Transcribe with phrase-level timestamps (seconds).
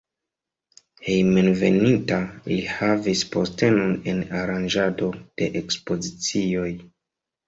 [1.07, 2.15] Hejmenveninta
[2.47, 5.11] li havis postenon en aranĝado
[5.43, 6.71] de ekspozicioj.